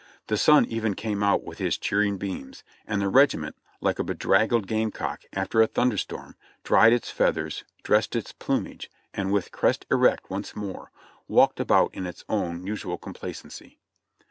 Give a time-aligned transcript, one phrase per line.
[0.29, 4.03] The sun even came out with his cheer ing beams, and the regiment, like a
[4.03, 9.51] bedraggled game cock after a thunder storm, dried its feathers, dressed its plumage, and with
[9.51, 10.89] crest erect once more,
[11.27, 13.77] walked about in its own usual complacency.